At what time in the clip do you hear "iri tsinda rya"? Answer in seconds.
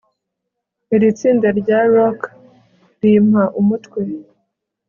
0.95-1.79